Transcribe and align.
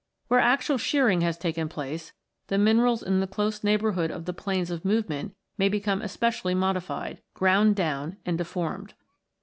Where 0.29 0.39
actual 0.39 0.79
shearing 0.79 1.21
has 1.21 1.37
taken 1.37 1.69
place, 1.69 2.11
the 2.47 2.57
minerals 2.57 3.03
in 3.03 3.19
the 3.19 3.27
close 3.27 3.63
neighbourhood 3.63 4.09
of 4.09 4.25
the 4.25 4.33
planes 4.33 4.71
of 4.71 4.83
movement 4.83 5.35
may 5.59 5.69
become 5.69 6.01
especially 6.01 6.55
modified, 6.55 7.21
ground 7.35 7.75
down, 7.75 8.17
and 8.25 8.35
deformed. 8.35 8.95